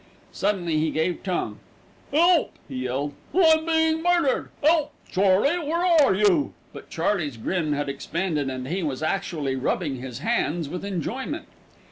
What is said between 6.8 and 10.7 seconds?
Charley's grin had expanded and he was actually rubbing his hands